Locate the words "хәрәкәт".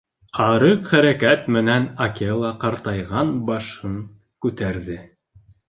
0.93-1.43